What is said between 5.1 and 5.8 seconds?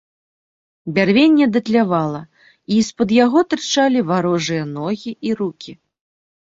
і рукі.